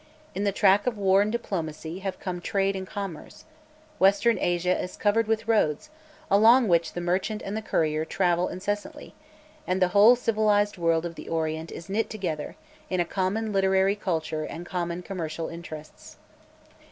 [0.33, 3.45] In the track of war and diplomacy have come trade and commerce;
[3.99, 5.91] Western Asia is covered with roads,
[6.31, 9.13] along which the merchant and the courier travel incessantly,
[9.67, 12.55] and the whole civilised world of the Orient is knit together
[12.89, 16.17] in a common literary culture and common commercial interests.